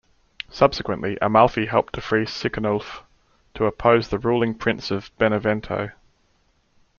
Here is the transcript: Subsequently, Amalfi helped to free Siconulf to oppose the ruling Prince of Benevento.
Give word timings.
Subsequently, 0.49 1.15
Amalfi 1.21 1.67
helped 1.67 1.93
to 1.93 2.01
free 2.01 2.25
Siconulf 2.25 3.03
to 3.53 3.65
oppose 3.67 4.07
the 4.07 4.17
ruling 4.17 4.55
Prince 4.55 4.89
of 4.89 5.15
Benevento. 5.19 5.91